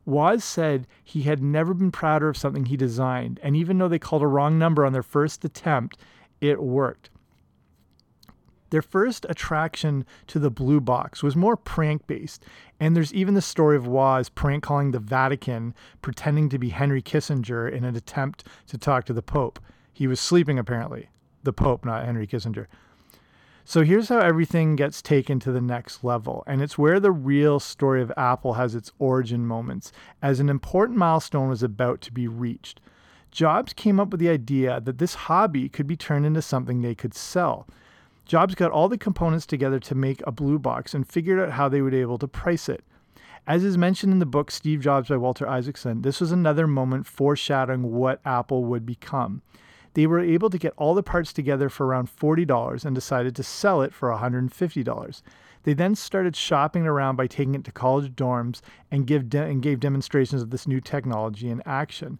Woz 0.07 0.43
said 0.43 0.87
he 1.05 1.25
had 1.25 1.43
never 1.43 1.75
been 1.75 1.93
prouder 1.93 2.31
of 2.31 2.39
something 2.39 2.65
he 2.65 2.77
designed, 2.79 3.39
and 3.43 3.55
even 3.55 3.77
though 3.77 3.89
they 3.89 3.99
called 3.99 4.23
a 4.23 4.27
wrong 4.27 4.59
number 4.59 4.87
on 4.87 4.95
their 4.95 5.03
first 5.03 5.45
attempt, 5.45 5.99
it 6.41 6.63
worked. 6.63 7.11
Their 8.71 8.81
first 8.81 9.27
attraction 9.29 10.07
to 10.29 10.39
the 10.39 10.51
blue 10.51 10.81
box 10.81 11.23
was 11.23 11.37
more 11.37 11.59
prank 11.59 12.07
based, 12.07 12.47
and 12.81 12.97
there's 12.97 13.13
even 13.13 13.35
the 13.35 13.43
story 13.43 13.77
of 13.77 13.87
Woz 13.87 14.31
prank 14.31 14.63
calling 14.65 14.93
the 14.93 14.99
Vatican, 15.01 15.75
pretending 16.01 16.49
to 16.49 16.59
be 16.59 16.71
Henry 16.71 17.03
Kissinger 17.03 17.71
in 17.71 17.85
an 17.85 17.95
attempt 17.95 18.45
to 18.69 18.79
talk 18.79 19.05
to 19.05 19.13
the 19.13 19.21
Pope. 19.21 19.61
He 19.93 20.07
was 20.07 20.19
sleeping, 20.19 20.59
apparently. 20.59 21.11
The 21.43 21.53
Pope, 21.53 21.85
not 21.85 22.07
Henry 22.07 22.27
Kissinger. 22.27 22.69
So 23.69 23.83
here's 23.83 24.11
how 24.11 24.21
everything 24.21 24.77
gets 24.77 25.03
taken 25.03 25.41
to 25.41 25.51
the 25.51 25.61
next 25.61 26.05
level, 26.05 26.45
and 26.47 26.63
it's 26.63 26.79
where 26.79 27.01
the 27.01 27.11
real 27.11 27.59
story 27.59 28.01
of 28.01 28.13
Apple 28.17 28.53
has 28.53 28.77
its 28.77 28.93
origin 29.01 29.45
moments, 29.45 29.91
as 30.23 30.39
an 30.39 30.49
important 30.49 30.97
milestone 30.97 31.49
was 31.49 31.65
about 31.65 32.01
to 32.03 32.13
be 32.13 32.29
reached. 32.29 32.81
Jobs 33.33 33.73
came 33.73 33.99
up 33.99 34.11
with 34.11 34.21
the 34.21 34.29
idea 34.29 34.81
that 34.81 34.99
this 34.99 35.15
hobby 35.15 35.69
could 35.69 35.89
be 35.89 35.97
turned 35.97 36.25
into 36.25 36.43
something 36.43 36.81
they 36.81 36.95
could 36.95 37.13
sell. 37.13 37.67
Jobs 38.25 38.55
got 38.55 38.71
all 38.71 38.89
the 38.89 38.97
components 38.97 39.47
together 39.47 39.81
to 39.81 39.97
make 39.97 40.23
a 40.25 40.31
blue 40.31 40.61
box 40.61 40.95
and 40.95 41.05
figured 41.05 41.41
out 41.41 41.51
how 41.51 41.69
they 41.69 41.83
would 41.83 41.91
be 41.91 42.01
able 42.01 42.19
to 42.19 42.29
price 42.29 42.69
it. 42.69 42.85
As 43.49 43.65
is 43.65 43.77
mentioned 43.77 44.13
in 44.13 44.21
the 44.21 44.27
book 44.27 44.53
Steve 44.53 44.81
Jobs 44.81 45.09
by 45.09 45.17
Walter 45.17 45.49
Isaacson, 45.49 46.03
this 46.03 46.21
was 46.21 46.31
another 46.31 46.69
moment 46.69 47.05
foreshadowing 47.05 47.91
what 47.91 48.21
Apple 48.25 48.65
would 48.65 48.87
become. 48.87 49.43
They 49.97 50.07
were 50.07 50.21
able 50.21 50.51
to 50.51 50.59
get 50.59 50.75
all 50.77 50.95
the 50.95 51.03
parts 51.03 51.33
together 51.33 51.71
for 51.71 51.87
around 51.87 52.15
$40 52.15 52.85
and 52.85 52.95
decided 52.95 53.35
to 53.35 53.43
sell 53.43 53.81
it 53.81 53.95
for 53.95 54.11
$150. 54.11 55.23
They 55.63 55.73
then 55.73 55.95
started 55.95 56.37
shopping 56.37 56.87
around 56.87 57.17
by 57.17 57.27
taking 57.27 57.55
it 57.55 57.65
to 57.65 57.73
college 57.73 58.15
dorms 58.15 58.61
and, 58.91 59.07
give 59.07 59.31
de- 59.31 59.43
and 59.43 59.63
gave 59.63 59.81
demonstrations 59.81 60.43
of 60.43 60.51
this 60.51 60.69
new 60.69 60.83
technology 60.83 61.49
in 61.49 61.63
action. 61.65 62.19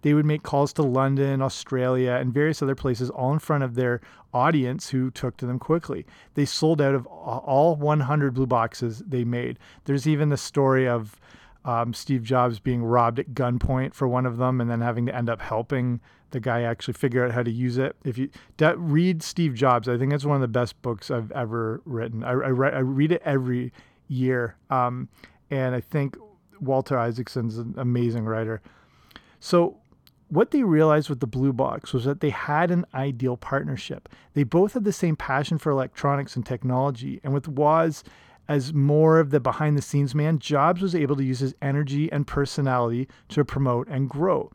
They 0.00 0.14
would 0.14 0.24
make 0.24 0.42
calls 0.42 0.72
to 0.72 0.82
London, 0.82 1.42
Australia, 1.42 2.12
and 2.12 2.32
various 2.32 2.62
other 2.62 2.74
places, 2.74 3.10
all 3.10 3.34
in 3.34 3.38
front 3.38 3.64
of 3.64 3.74
their 3.74 4.00
audience 4.32 4.88
who 4.88 5.10
took 5.10 5.36
to 5.36 5.46
them 5.46 5.58
quickly. 5.58 6.06
They 6.36 6.46
sold 6.46 6.80
out 6.80 6.94
of 6.94 7.06
all 7.06 7.76
100 7.76 8.32
blue 8.32 8.46
boxes 8.46 9.00
they 9.06 9.24
made. 9.24 9.58
There's 9.84 10.08
even 10.08 10.30
the 10.30 10.38
story 10.38 10.88
of 10.88 11.20
um, 11.64 11.92
Steve 11.92 12.22
Jobs 12.22 12.58
being 12.58 12.82
robbed 12.82 13.18
at 13.18 13.30
gunpoint 13.34 13.94
for 13.94 14.08
one 14.08 14.26
of 14.26 14.38
them 14.38 14.60
and 14.60 14.70
then 14.70 14.80
having 14.80 15.06
to 15.06 15.14
end 15.14 15.28
up 15.28 15.40
helping 15.40 16.00
the 16.30 16.40
guy 16.40 16.62
actually 16.62 16.94
figure 16.94 17.24
out 17.24 17.32
how 17.32 17.42
to 17.42 17.50
use 17.50 17.76
it. 17.76 17.96
If 18.04 18.16
you 18.16 18.30
read 18.76 19.22
Steve 19.22 19.54
Jobs, 19.54 19.88
I 19.88 19.98
think 19.98 20.10
that's 20.10 20.24
one 20.24 20.36
of 20.36 20.40
the 20.40 20.48
best 20.48 20.80
books 20.82 21.10
I've 21.10 21.30
ever 21.32 21.82
written. 21.84 22.24
I, 22.24 22.30
I, 22.30 22.48
re- 22.48 22.72
I 22.72 22.78
read 22.78 23.12
it 23.12 23.22
every 23.24 23.72
year. 24.08 24.56
Um, 24.70 25.08
and 25.50 25.74
I 25.74 25.80
think 25.80 26.16
Walter 26.60 26.98
Isaacson's 26.98 27.58
an 27.58 27.74
amazing 27.76 28.24
writer. 28.24 28.62
So, 29.38 29.78
what 30.28 30.52
they 30.52 30.62
realized 30.62 31.10
with 31.10 31.18
the 31.18 31.26
Blue 31.26 31.52
Box 31.52 31.92
was 31.92 32.04
that 32.04 32.20
they 32.20 32.30
had 32.30 32.70
an 32.70 32.86
ideal 32.94 33.36
partnership. 33.36 34.08
They 34.34 34.44
both 34.44 34.74
had 34.74 34.84
the 34.84 34.92
same 34.92 35.16
passion 35.16 35.58
for 35.58 35.70
electronics 35.70 36.36
and 36.36 36.46
technology. 36.46 37.20
And 37.24 37.34
with 37.34 37.48
Woz, 37.48 38.04
as 38.50 38.74
more 38.74 39.20
of 39.20 39.30
the 39.30 39.38
behind 39.38 39.78
the 39.78 39.82
scenes 39.82 40.12
man, 40.12 40.40
Jobs 40.40 40.82
was 40.82 40.92
able 40.92 41.14
to 41.14 41.22
use 41.22 41.38
his 41.38 41.54
energy 41.62 42.10
and 42.10 42.26
personality 42.26 43.06
to 43.28 43.44
promote 43.44 43.86
and 43.86 44.10
grow. 44.10 44.50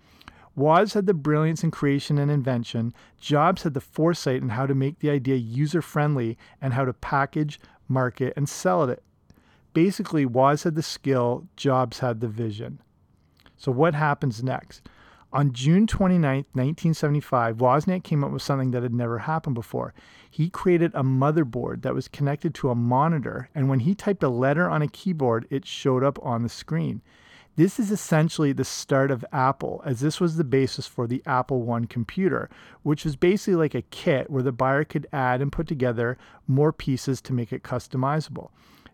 Woz 0.54 0.94
had 0.94 1.06
the 1.06 1.14
brilliance 1.14 1.64
in 1.64 1.72
creation 1.72 2.18
and 2.18 2.30
invention. 2.30 2.94
Jobs 3.22 3.64
had 3.64 3.74
the 3.74 3.80
foresight 3.80 4.42
in 4.42 4.50
how 4.50 4.66
to 4.66 4.76
make 4.76 5.00
the 5.00 5.10
idea 5.10 5.38
user 5.38 5.82
friendly 5.82 6.38
and 6.62 6.74
how 6.74 6.84
to 6.84 6.92
package, 6.92 7.58
market, 7.88 8.34
and 8.36 8.50
sell 8.50 8.84
it. 8.84 9.02
Basically, 9.74 10.26
Woz 10.26 10.64
had 10.64 10.76
the 10.76 10.84
skill, 10.84 11.48
Jobs 11.56 12.00
had 12.00 12.20
the 12.20 12.28
vision. 12.28 12.82
So, 13.56 13.72
what 13.72 13.96
happens 13.96 14.44
next? 14.44 14.90
On 15.34 15.52
June 15.52 15.86
29, 15.86 16.46
1975, 16.54 17.58
Wozniak 17.58 18.04
came 18.04 18.24
up 18.24 18.32
with 18.32 18.42
something 18.42 18.72
that 18.72 18.84
had 18.84 18.94
never 18.94 19.20
happened 19.20 19.56
before. 19.56 19.94
He 20.30 20.50
created 20.50 20.92
a 20.94 21.04
motherboard 21.04 21.82
that 21.82 21.94
was 21.94 22.08
connected 22.08 22.54
to 22.56 22.70
a 22.70 22.76
monitor, 22.76 23.50
and 23.54 23.68
when 23.68 23.82
he 23.82 23.96
typed 23.96 24.24
a 24.24 24.30
letter 24.30 24.70
on 24.70 24.82
a 24.82 24.88
keyboard, 24.88 25.46
it 25.50 25.66
showed 25.66 26.04
up 26.04 26.18
on 26.24 26.44
the 26.44 26.50
screen. 26.50 27.02
This 27.58 27.80
is 27.80 27.90
essentially 27.90 28.52
the 28.52 28.66
start 28.66 29.12
of 29.12 29.24
Apple, 29.32 29.82
as 29.86 30.02
this 30.02 30.20
was 30.20 30.36
the 30.36 30.44
basis 30.44 30.88
for 30.88 31.08
the 31.08 31.24
Apple 31.26 31.72
I 31.72 31.86
computer, 31.86 32.50
which 32.84 33.06
was 33.06 33.16
basically 33.16 33.56
like 33.56 33.74
a 33.74 33.82
kit 33.82 34.30
where 34.30 34.44
the 34.44 34.52
buyer 34.52 34.84
could 34.84 35.08
add 35.14 35.42
and 35.42 35.54
put 35.54 35.66
together 35.66 36.18
more 36.48 36.74
pieces 36.74 37.22
to 37.22 37.34
make 37.34 37.54
it 37.54 37.64
customizable. 37.64 38.50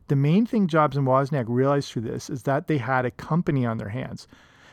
The 0.09 0.15
main 0.15 0.45
thing 0.45 0.67
Jobs 0.67 0.95
and 0.95 1.07
Wozniak 1.07 1.45
realized 1.47 1.91
through 1.91 2.03
this 2.03 2.29
is 2.29 2.43
that 2.43 2.67
they 2.67 2.77
had 2.77 3.05
a 3.05 3.11
company 3.11 3.65
on 3.65 3.77
their 3.77 3.89
hands. 3.89 4.27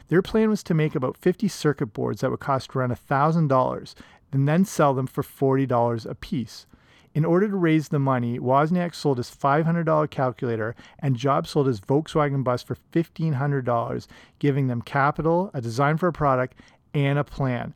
Their 0.09 0.23
plan 0.23 0.49
was 0.49 0.62
to 0.65 0.75
make 0.75 0.95
about 0.95 1.17
50 1.17 1.49
circuit 1.49 1.93
boards 1.93 2.21
that 2.21 2.31
would 2.31 2.41
cost 2.41 2.75
around 2.75 2.97
$1,000 2.97 3.95
and 4.33 4.49
then 4.49 4.65
sell 4.65 4.95
them 4.95 5.07
for 5.07 5.23
$40 5.23 6.07
a 6.07 6.15
piece. 6.15 6.67
In 7.15 7.25
order 7.25 7.49
to 7.49 7.57
raise 7.57 7.88
the 7.88 7.99
money, 7.99 8.38
Wozniak 8.38 8.95
sold 8.95 9.17
his 9.17 9.31
$500 9.31 10.11
calculator 10.11 10.75
and 10.99 11.17
Jobs 11.17 11.50
sold 11.50 11.67
his 11.67 11.81
Volkswagen 11.81 12.45
bus 12.45 12.62
for 12.62 12.77
$1,500, 12.93 14.07
giving 14.38 14.67
them 14.69 14.83
capital, 14.83 15.50
a 15.55 15.61
design 15.61 15.97
for 15.97 16.09
a 16.09 16.12
product, 16.12 16.55
and 16.95 17.19
a 17.19 17.25
plan. 17.25 17.75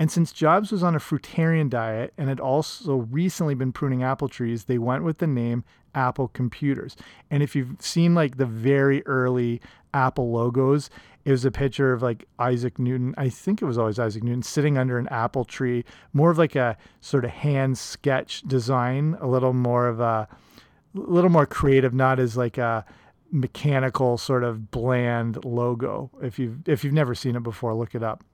And 0.00 0.10
since 0.10 0.32
Jobs 0.32 0.72
was 0.72 0.82
on 0.82 0.94
a 0.94 0.98
fruitarian 0.98 1.68
diet 1.68 2.14
and 2.16 2.30
had 2.30 2.40
also 2.40 3.06
recently 3.10 3.54
been 3.54 3.70
pruning 3.70 4.02
apple 4.02 4.28
trees, 4.28 4.64
they 4.64 4.78
went 4.78 5.04
with 5.04 5.18
the 5.18 5.26
name 5.26 5.62
Apple 5.94 6.28
Computers. 6.28 6.96
And 7.30 7.42
if 7.42 7.54
you've 7.54 7.76
seen 7.80 8.14
like 8.14 8.38
the 8.38 8.46
very 8.46 9.06
early 9.06 9.60
Apple 9.92 10.32
logos, 10.32 10.88
it 11.26 11.30
was 11.30 11.44
a 11.44 11.50
picture 11.50 11.92
of 11.92 12.00
like 12.00 12.24
Isaac 12.38 12.78
Newton. 12.78 13.14
I 13.18 13.28
think 13.28 13.60
it 13.60 13.66
was 13.66 13.76
always 13.76 13.98
Isaac 13.98 14.22
Newton 14.22 14.42
sitting 14.42 14.78
under 14.78 14.98
an 14.98 15.06
apple 15.08 15.44
tree, 15.44 15.84
more 16.14 16.30
of 16.30 16.38
like 16.38 16.56
a 16.56 16.78
sort 17.02 17.26
of 17.26 17.32
hand 17.32 17.76
sketch 17.76 18.40
design, 18.40 19.18
a 19.20 19.26
little 19.26 19.52
more 19.52 19.86
of 19.86 20.00
a, 20.00 20.04
a 20.04 20.28
little 20.94 21.28
more 21.28 21.44
creative, 21.44 21.92
not 21.92 22.18
as 22.18 22.38
like 22.38 22.56
a 22.56 22.86
mechanical 23.30 24.16
sort 24.16 24.44
of 24.44 24.70
bland 24.70 25.44
logo. 25.44 26.10
If 26.22 26.38
you've 26.38 26.66
if 26.66 26.84
you've 26.84 26.94
never 26.94 27.14
seen 27.14 27.36
it 27.36 27.42
before, 27.42 27.74
look 27.74 27.94
it 27.94 28.02
up. 28.02 28.24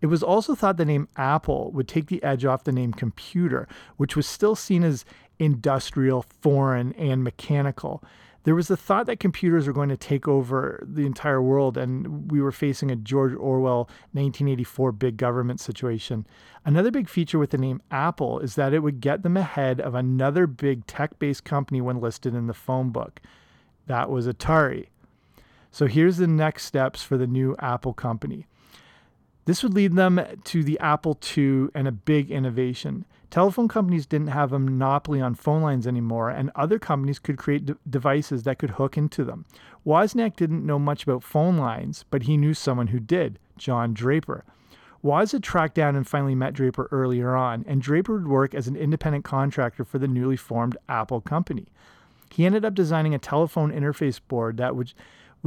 It 0.00 0.06
was 0.06 0.22
also 0.22 0.54
thought 0.54 0.76
the 0.76 0.84
name 0.84 1.08
Apple 1.16 1.70
would 1.72 1.88
take 1.88 2.06
the 2.06 2.22
edge 2.22 2.44
off 2.44 2.64
the 2.64 2.72
name 2.72 2.92
computer, 2.92 3.66
which 3.96 4.14
was 4.14 4.26
still 4.26 4.54
seen 4.54 4.84
as 4.84 5.04
industrial, 5.38 6.24
foreign, 6.42 6.92
and 6.94 7.24
mechanical 7.24 8.02
there 8.46 8.54
was 8.54 8.68
the 8.68 8.76
thought 8.76 9.06
that 9.06 9.18
computers 9.18 9.66
were 9.66 9.72
going 9.72 9.88
to 9.88 9.96
take 9.96 10.28
over 10.28 10.80
the 10.86 11.04
entire 11.04 11.42
world 11.42 11.76
and 11.76 12.30
we 12.30 12.40
were 12.40 12.52
facing 12.52 12.92
a 12.92 12.96
George 12.96 13.34
Orwell 13.34 13.90
1984 14.12 14.92
big 14.92 15.16
government 15.16 15.58
situation. 15.58 16.24
Another 16.64 16.92
big 16.92 17.08
feature 17.08 17.40
with 17.40 17.50
the 17.50 17.58
name 17.58 17.82
Apple 17.90 18.38
is 18.38 18.54
that 18.54 18.72
it 18.72 18.84
would 18.84 19.00
get 19.00 19.24
them 19.24 19.36
ahead 19.36 19.80
of 19.80 19.96
another 19.96 20.46
big 20.46 20.86
tech 20.86 21.18
based 21.18 21.42
company 21.42 21.80
when 21.80 22.00
listed 22.00 22.36
in 22.36 22.46
the 22.46 22.54
phone 22.54 22.90
book. 22.90 23.20
That 23.88 24.10
was 24.10 24.28
Atari. 24.28 24.90
So 25.72 25.86
here's 25.86 26.18
the 26.18 26.28
next 26.28 26.66
steps 26.66 27.02
for 27.02 27.16
the 27.18 27.26
new 27.26 27.56
Apple 27.58 27.94
company. 27.94 28.46
This 29.46 29.62
would 29.62 29.74
lead 29.74 29.94
them 29.94 30.20
to 30.44 30.62
the 30.62 30.78
Apple 30.80 31.18
II 31.36 31.68
and 31.74 31.88
a 31.88 31.92
big 31.92 32.30
innovation. 32.30 33.04
Telephone 33.30 33.68
companies 33.68 34.04
didn't 34.04 34.28
have 34.28 34.52
a 34.52 34.58
monopoly 34.58 35.20
on 35.20 35.34
phone 35.34 35.62
lines 35.62 35.86
anymore, 35.86 36.30
and 36.30 36.50
other 36.54 36.78
companies 36.78 37.18
could 37.18 37.38
create 37.38 37.70
devices 37.90 38.42
that 38.42 38.58
could 38.58 38.70
hook 38.70 38.96
into 38.96 39.24
them. 39.24 39.44
Wozniak 39.84 40.36
didn't 40.36 40.66
know 40.66 40.78
much 40.78 41.04
about 41.04 41.22
phone 41.22 41.56
lines, 41.56 42.04
but 42.10 42.24
he 42.24 42.36
knew 42.36 42.54
someone 42.54 42.88
who 42.88 43.00
did 43.00 43.38
John 43.56 43.94
Draper. 43.94 44.44
Woz 45.02 45.30
had 45.30 45.44
tracked 45.44 45.76
down 45.76 45.94
and 45.94 46.06
finally 46.06 46.34
met 46.34 46.54
Draper 46.54 46.88
earlier 46.90 47.36
on, 47.36 47.64
and 47.68 47.80
Draper 47.80 48.14
would 48.14 48.26
work 48.26 48.54
as 48.54 48.66
an 48.66 48.74
independent 48.74 49.24
contractor 49.24 49.84
for 49.84 49.98
the 49.98 50.08
newly 50.08 50.36
formed 50.36 50.76
Apple 50.88 51.20
company. 51.20 51.66
He 52.32 52.44
ended 52.44 52.64
up 52.64 52.74
designing 52.74 53.14
a 53.14 53.18
telephone 53.18 53.70
interface 53.70 54.20
board 54.26 54.56
that 54.56 54.74
would, 54.74 54.92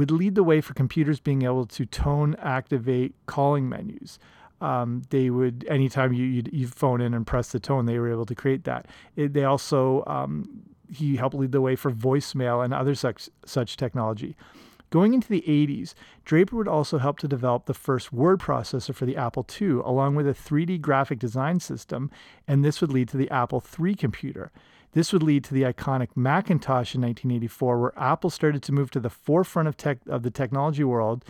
would 0.00 0.10
lead 0.10 0.34
the 0.34 0.42
way 0.42 0.60
for 0.60 0.74
computers 0.74 1.20
being 1.20 1.42
able 1.42 1.66
to 1.66 1.86
tone 1.86 2.34
activate 2.40 3.14
calling 3.26 3.68
menus 3.68 4.18
um, 4.60 5.02
they 5.10 5.30
would 5.30 5.66
anytime 5.68 6.12
you 6.12 6.42
you 6.52 6.66
phone 6.66 7.00
in 7.00 7.14
and 7.14 7.26
press 7.26 7.52
the 7.52 7.60
tone, 7.60 7.86
they 7.86 7.98
were 7.98 8.10
able 8.10 8.26
to 8.26 8.34
create 8.34 8.64
that. 8.64 8.86
It, 9.16 9.32
they 9.32 9.44
also 9.44 10.04
um, 10.06 10.62
he 10.92 11.16
helped 11.16 11.34
lead 11.34 11.52
the 11.52 11.60
way 11.60 11.76
for 11.76 11.90
voicemail 11.90 12.64
and 12.64 12.74
other 12.74 12.94
such 12.94 13.30
such 13.44 13.76
technology. 13.76 14.36
Going 14.90 15.14
into 15.14 15.28
the 15.28 15.44
80s, 15.46 15.94
Draper 16.24 16.56
would 16.56 16.66
also 16.66 16.98
help 16.98 17.20
to 17.20 17.28
develop 17.28 17.66
the 17.66 17.74
first 17.74 18.12
word 18.12 18.40
processor 18.40 18.92
for 18.92 19.06
the 19.06 19.16
Apple 19.16 19.46
II, 19.60 19.74
along 19.84 20.16
with 20.16 20.26
a 20.26 20.34
3D 20.34 20.80
graphic 20.80 21.20
design 21.20 21.60
system, 21.60 22.10
and 22.48 22.64
this 22.64 22.80
would 22.80 22.92
lead 22.92 23.08
to 23.10 23.16
the 23.16 23.30
Apple 23.30 23.62
III 23.62 23.94
computer. 23.94 24.50
This 24.92 25.12
would 25.12 25.22
lead 25.22 25.44
to 25.44 25.54
the 25.54 25.62
iconic 25.62 26.08
Macintosh 26.16 26.94
in 26.94 27.02
1984, 27.02 27.80
where 27.80 27.92
Apple 27.96 28.30
started 28.30 28.62
to 28.64 28.72
move 28.72 28.90
to 28.90 29.00
the 29.00 29.10
forefront 29.10 29.68
of, 29.68 29.76
tech, 29.76 29.98
of 30.08 30.22
the 30.22 30.30
technology 30.30 30.84
world, 30.84 31.24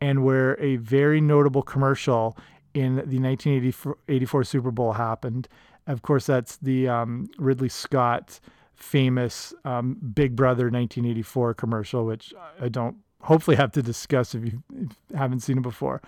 and 0.00 0.24
where 0.24 0.60
a 0.60 0.76
very 0.76 1.20
notable 1.20 1.62
commercial 1.62 2.36
in 2.72 2.96
the 2.96 3.18
1984 3.18 4.44
Super 4.44 4.70
Bowl 4.70 4.92
happened. 4.92 5.48
Of 5.86 6.02
course, 6.02 6.26
that's 6.26 6.56
the 6.56 6.88
um, 6.88 7.28
Ridley 7.38 7.68
Scott 7.68 8.38
famous 8.74 9.52
um, 9.64 9.98
Big 10.14 10.34
Brother 10.34 10.64
1984 10.64 11.54
commercial, 11.54 12.06
which 12.06 12.32
I 12.60 12.68
don't 12.68 12.96
hopefully 13.22 13.56
have 13.56 13.72
to 13.72 13.82
discuss 13.82 14.34
if 14.34 14.44
you, 14.44 14.62
if 14.74 14.88
you 15.10 15.16
haven't 15.16 15.40
seen 15.40 15.58
it 15.58 15.62
before. 15.62 16.00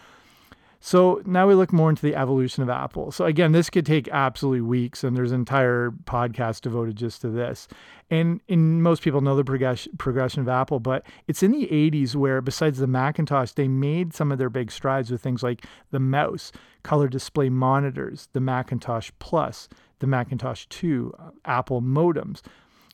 So 0.84 1.22
now 1.24 1.46
we 1.46 1.54
look 1.54 1.72
more 1.72 1.90
into 1.90 2.02
the 2.02 2.16
evolution 2.16 2.64
of 2.64 2.68
Apple. 2.68 3.12
So 3.12 3.24
again, 3.24 3.52
this 3.52 3.70
could 3.70 3.86
take 3.86 4.08
absolutely 4.08 4.62
weeks, 4.62 5.04
and 5.04 5.16
there's 5.16 5.30
an 5.30 5.38
entire 5.38 5.92
podcast 5.92 6.62
devoted 6.62 6.96
just 6.96 7.20
to 7.20 7.28
this. 7.28 7.68
And, 8.10 8.40
and 8.48 8.82
most 8.82 9.00
people 9.00 9.20
know 9.20 9.36
the 9.36 9.44
progression, 9.44 9.96
progression 9.96 10.42
of 10.42 10.48
Apple, 10.48 10.80
but 10.80 11.06
it's 11.28 11.40
in 11.40 11.52
the 11.52 11.68
80s 11.68 12.16
where, 12.16 12.40
besides 12.40 12.80
the 12.80 12.88
Macintosh, 12.88 13.52
they 13.52 13.68
made 13.68 14.12
some 14.12 14.32
of 14.32 14.38
their 14.38 14.50
big 14.50 14.72
strides 14.72 15.12
with 15.12 15.22
things 15.22 15.44
like 15.44 15.64
the 15.92 16.00
mouse, 16.00 16.50
color 16.82 17.06
display 17.06 17.48
monitors, 17.48 18.28
the 18.32 18.40
Macintosh 18.40 19.12
Plus, 19.20 19.68
the 20.00 20.08
Macintosh 20.08 20.66
2, 20.68 21.14
uh, 21.16 21.30
Apple 21.44 21.80
modems. 21.80 22.42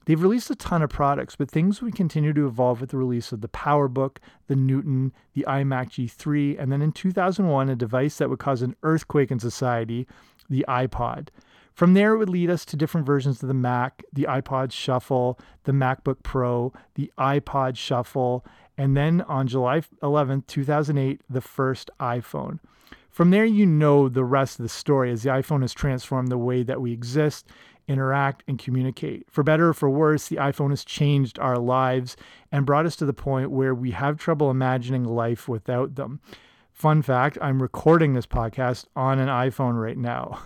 They've 0.08 0.22
released 0.22 0.48
a 0.48 0.54
ton 0.54 0.80
of 0.80 0.88
products, 0.88 1.36
but 1.36 1.50
things 1.50 1.82
would 1.82 1.94
continue 1.94 2.32
to 2.32 2.46
evolve 2.46 2.80
with 2.80 2.92
the 2.92 2.96
release 2.96 3.30
of 3.30 3.42
the 3.42 3.48
PowerBook, 3.48 4.16
the 4.46 4.56
Newton, 4.56 5.12
the 5.34 5.44
iMac 5.46 5.90
G3, 5.90 6.58
and 6.58 6.72
then 6.72 6.80
in 6.80 6.92
2001, 6.92 7.68
a 7.68 7.76
device 7.76 8.16
that 8.16 8.30
would 8.30 8.38
cause 8.38 8.62
an 8.62 8.74
earthquake 8.82 9.30
in 9.30 9.38
society, 9.38 10.06
the 10.48 10.64
iPod. 10.66 11.28
From 11.74 11.92
there, 11.92 12.14
it 12.14 12.16
would 12.16 12.30
lead 12.30 12.48
us 12.48 12.64
to 12.64 12.76
different 12.76 13.06
versions 13.06 13.42
of 13.42 13.48
the 13.48 13.54
Mac, 13.54 14.02
the 14.10 14.22
iPod 14.22 14.72
Shuffle, 14.72 15.38
the 15.64 15.72
MacBook 15.72 16.22
Pro, 16.22 16.72
the 16.94 17.12
iPod 17.18 17.76
Shuffle, 17.76 18.46
and 18.78 18.96
then 18.96 19.20
on 19.28 19.46
July 19.46 19.82
11, 20.02 20.44
2008, 20.46 21.20
the 21.28 21.42
first 21.42 21.90
iPhone. 22.00 22.60
From 23.10 23.28
there, 23.30 23.44
you 23.44 23.66
know 23.66 24.08
the 24.08 24.24
rest 24.24 24.58
of 24.58 24.62
the 24.62 24.70
story 24.70 25.10
as 25.10 25.24
the 25.24 25.30
iPhone 25.30 25.60
has 25.60 25.74
transformed 25.74 26.28
the 26.28 26.38
way 26.38 26.62
that 26.62 26.80
we 26.80 26.92
exist 26.92 27.46
interact, 27.88 28.45
and 28.47 28.59
communicate. 28.59 29.26
For 29.30 29.42
better 29.42 29.71
or 29.71 29.75
for 29.75 29.90
worse, 29.90 30.28
the 30.28 30.37
iPhone 30.37 30.71
has 30.71 30.85
changed 30.85 31.38
our 31.38 31.59
lives 31.59 32.16
and 32.52 32.66
brought 32.66 32.87
us 32.87 32.97
to 32.97 33.07
the 33.07 33.12
point 33.12 33.50
where 33.50 33.75
we 33.75 33.90
have 33.92 34.18
trouble 34.18 34.50
imagining 34.50 35.04
life 35.04 35.49
without 35.49 35.95
them. 35.97 36.21
Fun 36.73 37.02
fact 37.02 37.38
I'm 37.40 37.61
recording 37.61 38.14
this 38.14 38.26
podcast 38.26 38.85
on 38.95 39.18
an 39.18 39.28
iPhone 39.28 39.80
right 39.80 39.99
now. 39.99 40.40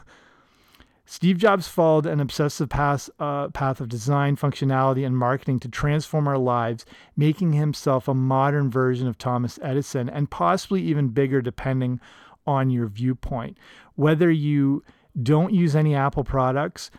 Steve 1.05 1.37
Jobs 1.37 1.69
followed 1.69 2.07
an 2.07 2.21
obsessive 2.21 2.71
path, 2.71 3.11
uh, 3.19 3.49
path 3.49 3.83
of 3.83 3.89
design, 3.91 4.35
functionality, 4.35 5.05
and 5.05 5.19
marketing 5.19 5.61
to 5.61 5.69
transform 5.69 6.27
our 6.27 6.39
lives, 6.39 6.87
making 7.17 7.53
himself 7.53 8.09
a 8.09 8.15
modern 8.15 8.71
version 8.71 9.07
of 9.07 9.19
Thomas 9.19 9.59
Edison 9.61 10.09
and 10.09 10.31
possibly 10.31 10.81
even 10.81 11.09
bigger 11.09 11.43
depending 11.43 12.01
on 12.47 12.71
your 12.71 12.87
viewpoint. 12.87 13.59
Whether 13.95 14.31
you 14.31 14.83
don't 15.23 15.53
use 15.53 15.77
any 15.77 15.95
Apple 15.95 16.25
products, 16.25 16.91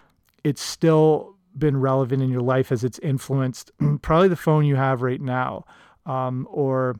it's 0.43 0.61
still 0.61 1.35
been 1.57 1.77
relevant 1.77 2.21
in 2.21 2.29
your 2.29 2.41
life 2.41 2.71
as 2.71 2.83
it's 2.83 2.99
influenced 2.99 3.71
probably 4.01 4.27
the 4.27 4.35
phone 4.35 4.65
you 4.65 4.75
have 4.75 5.01
right 5.01 5.21
now 5.21 5.65
um, 6.05 6.47
or 6.49 6.95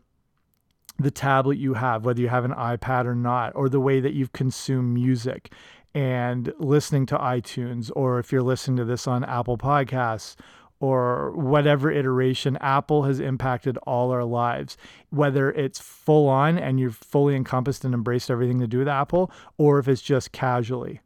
the 1.00 1.12
tablet 1.12 1.58
you 1.58 1.74
have, 1.74 2.06
whether 2.06 2.22
you 2.22 2.30
have 2.30 2.46
an 2.46 2.54
iPad 2.54 3.06
or 3.06 3.16
not, 3.16 3.56
or 3.56 3.68
the 3.68 3.80
way 3.80 4.00
that 4.00 4.14
you've 4.14 4.34
consumed 4.34 4.94
music 4.94 5.52
and 5.96 6.54
listening 6.58 7.06
to 7.08 7.18
iTunes, 7.18 7.92
or 7.96 8.20
if 8.20 8.32
you're 8.32 8.42
listening 8.42 8.78
to 8.78 8.86
this 8.86 9.08
on 9.08 9.24
Apple 9.24 9.58
Podcasts 9.58 10.36
or 10.80 11.32
whatever 11.32 11.92
iteration, 11.92 12.58
Apple 12.58 13.04
has 13.04 13.20
impacted 13.20 13.78
all 13.80 14.12
our 14.12 14.24
lives, 14.24 14.78
whether 15.10 15.52
it's 15.52 15.80
full 15.80 16.28
on 16.28 16.58
and 16.58 16.80
you've 16.80 16.96
fully 16.96 17.36
encompassed 17.36 17.86
and 17.86 17.94
embraced 17.94 18.30
everything 18.30 18.60
to 18.60 18.68
do 18.68 18.80
with 18.80 18.88
Apple, 18.88 19.32
or 19.58 19.80
if 19.80 19.88
it's 19.88 20.02
just 20.02 20.32
casually. 20.32 21.00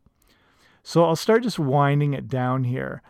So 0.88 1.04
I'll 1.04 1.18
start 1.18 1.44
just 1.44 1.60
winding 1.60 2.14
it 2.14 2.30
down 2.30 2.64
here. 2.64 3.02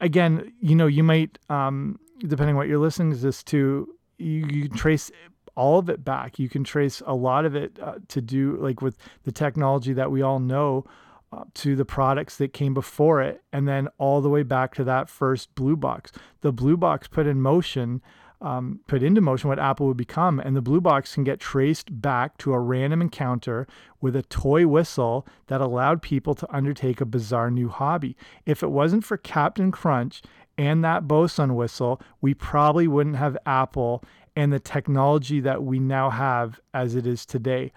Again, 0.00 0.52
you 0.60 0.74
know, 0.74 0.88
you 0.88 1.04
might, 1.04 1.38
um, 1.48 2.00
depending 2.18 2.56
what 2.56 2.66
you're 2.66 2.80
listening 2.80 3.12
to 3.12 3.16
this 3.16 3.44
to, 3.44 3.94
you, 4.18 4.46
you 4.50 4.68
trace 4.68 5.12
all 5.54 5.78
of 5.78 5.88
it 5.88 6.04
back. 6.04 6.40
You 6.40 6.48
can 6.48 6.64
trace 6.64 7.04
a 7.06 7.14
lot 7.14 7.44
of 7.44 7.54
it 7.54 7.78
uh, 7.80 8.00
to 8.08 8.20
do 8.20 8.56
like 8.60 8.82
with 8.82 8.98
the 9.22 9.30
technology 9.30 9.92
that 9.92 10.10
we 10.10 10.20
all 10.20 10.40
know 10.40 10.84
uh, 11.30 11.44
to 11.54 11.76
the 11.76 11.84
products 11.84 12.38
that 12.38 12.52
came 12.52 12.74
before 12.74 13.22
it, 13.22 13.40
and 13.52 13.68
then 13.68 13.86
all 13.98 14.20
the 14.20 14.28
way 14.28 14.42
back 14.42 14.74
to 14.74 14.82
that 14.82 15.08
first 15.08 15.54
blue 15.54 15.76
box. 15.76 16.10
The 16.40 16.50
blue 16.50 16.76
box 16.76 17.06
put 17.06 17.28
in 17.28 17.40
motion 17.40 18.02
um, 18.40 18.80
put 18.86 19.02
into 19.02 19.20
motion 19.20 19.48
what 19.48 19.58
Apple 19.58 19.86
would 19.86 19.96
become. 19.96 20.38
And 20.38 20.54
the 20.54 20.62
blue 20.62 20.80
box 20.80 21.14
can 21.14 21.24
get 21.24 21.40
traced 21.40 22.00
back 22.00 22.36
to 22.38 22.52
a 22.52 22.60
random 22.60 23.00
encounter 23.00 23.66
with 24.00 24.14
a 24.14 24.22
toy 24.22 24.66
whistle 24.66 25.26
that 25.46 25.60
allowed 25.60 26.02
people 26.02 26.34
to 26.34 26.54
undertake 26.54 27.00
a 27.00 27.06
bizarre 27.06 27.50
new 27.50 27.68
hobby. 27.68 28.16
If 28.44 28.62
it 28.62 28.70
wasn't 28.70 29.04
for 29.04 29.16
Captain 29.16 29.72
Crunch 29.72 30.22
and 30.58 30.84
that 30.84 31.08
Bosun 31.08 31.54
whistle, 31.54 32.00
we 32.20 32.34
probably 32.34 32.86
wouldn't 32.86 33.16
have 33.16 33.36
Apple 33.46 34.02
and 34.34 34.52
the 34.52 34.60
technology 34.60 35.40
that 35.40 35.62
we 35.62 35.78
now 35.78 36.10
have 36.10 36.60
as 36.74 36.94
it 36.94 37.06
is 37.06 37.24
today. 37.24 37.72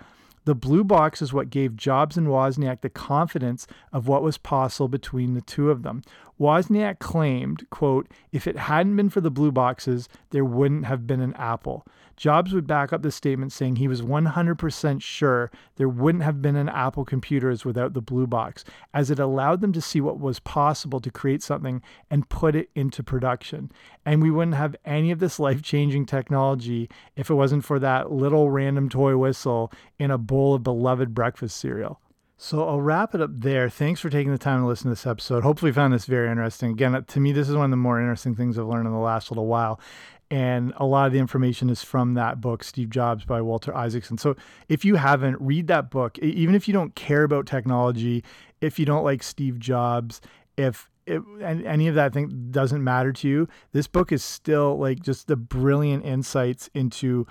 The 0.46 0.56
blue 0.56 0.84
box 0.84 1.22
is 1.22 1.32
what 1.32 1.50
gave 1.50 1.76
Jobs 1.76 2.18
and 2.18 2.28
Wozniak 2.28 2.82
the 2.82 2.90
confidence 2.90 3.68
of 3.94 4.08
what 4.08 4.24
was 4.24 4.38
possible 4.38 4.88
between 4.88 5.36
the 5.36 5.42
two 5.42 5.70
of 5.70 5.84
them. 5.84 6.02
Wozniak 6.40 7.00
claimed, 7.00 7.70
quote, 7.70 8.08
if 8.32 8.48
it 8.48 8.58
hadn't 8.58 8.96
been 8.96 9.10
for 9.10 9.20
the 9.20 9.30
blue 9.30 9.52
boxes, 9.52 10.08
there 10.30 10.46
wouldn't 10.46 10.86
have 10.86 11.06
been 11.06 11.20
an 11.20 11.34
Apple. 11.34 11.86
Jobs 12.16 12.54
would 12.54 12.68
back 12.68 12.94
up 12.94 13.02
this 13.02 13.16
statement 13.16 13.52
saying 13.52 13.76
he 13.76 13.88
was 13.88 14.02
100% 14.02 15.02
sure 15.02 15.52
there 15.76 15.90
wouldn't 15.90 16.24
have 16.24 16.42
been 16.42 16.56
an 16.56 16.70
Apple 16.70 17.04
computers 17.04 17.66
without 17.66 17.94
the 17.94 18.02
blue 18.02 18.28
box, 18.28 18.64
as 18.94 19.12
it 19.12 19.20
allowed 19.20 19.62
them 19.62 19.74
to 19.74 19.82
see 19.82 20.00
what 20.00 20.20
was 20.20 20.40
possible 20.40 21.00
to 21.02 21.12
create 21.12 21.44
something 21.44 21.82
and 22.10 22.30
put 22.30 22.56
it 22.56 22.70
into 22.74 23.04
production. 23.04 23.72
And 24.06 24.22
we 24.22 24.32
wouldn't 24.32 24.56
have 24.56 24.76
any 24.86 25.12
of 25.12 25.20
this 25.20 25.40
life 25.40 25.62
changing 25.62 26.06
technology 26.06 26.90
if 27.16 27.30
it 27.30 27.36
wasn't 27.36 27.66
for 27.66 27.80
that 27.80 28.12
little 28.12 28.50
random 28.50 28.90
toy 28.90 29.18
whistle 29.18 29.72
in 29.98 30.12
a 30.12 30.18
bowl 30.18 30.56
of 30.56 30.64
beloved 30.64 31.14
breakfast 31.14 31.58
cereal. 31.58 32.00
So 32.42 32.66
I'll 32.66 32.80
wrap 32.80 33.14
it 33.14 33.20
up 33.20 33.32
there. 33.34 33.70
Thanks 33.70 34.00
for 34.00 34.10
taking 34.10 34.32
the 34.32 34.38
time 34.38 34.62
to 34.62 34.66
listen 34.66 34.86
to 34.86 34.92
this 34.92 35.06
episode. 35.06 35.44
Hopefully, 35.44 35.72
you 35.72 35.74
found 35.74 35.94
this 35.94 36.06
very 36.06 36.32
interesting. 36.32 36.72
Again, 36.72 37.04
to 37.06 37.20
me, 37.20 37.34
this 37.34 37.50
is 37.50 37.56
one 37.56 37.66
of 37.66 37.70
the 37.70 37.76
more 37.76 38.00
interesting 38.00 38.34
things 38.34 38.58
I've 38.58 38.66
learned 38.66 38.88
in 38.88 38.94
the 38.94 39.00
last 39.00 39.30
little 39.30 39.46
while 39.46 39.78
and 40.32 40.74
a 40.78 40.86
lot 40.86 41.08
of 41.08 41.12
the 41.12 41.20
information 41.20 41.70
is 41.70 41.84
from 41.84 42.14
that 42.14 42.40
book 42.40 42.64
steve 42.64 42.92
jobs 42.92 43.26
by 43.26 43.42
walter 43.42 43.76
isaacson 43.76 44.16
so 44.16 44.36
if 44.68 44.86
you 44.86 44.96
haven't 44.96 45.36
read 45.40 45.66
that 45.66 45.90
book 45.90 46.20
even 46.20 46.54
if 46.54 46.68
you 46.68 46.74
don't 46.74 46.94
care 46.94 47.24
about 47.24 47.48
technology 47.48 48.24
if 48.62 48.78
you 48.78 48.86
don't 48.86 49.04
like 49.04 49.24
steve 49.24 49.58
jobs 49.58 50.22
if 50.56 50.88
it, 51.08 51.20
any 51.42 51.88
of 51.88 51.96
that 51.96 52.14
thing 52.14 52.48
doesn't 52.52 52.84
matter 52.84 53.12
to 53.12 53.28
you 53.28 53.48
this 53.72 53.88
book 53.88 54.12
is 54.12 54.24
still 54.24 54.78
like 54.78 55.00
just 55.00 55.26
the 55.26 55.36
brilliant 55.36 56.06
insights 56.06 56.70
into 56.76 57.26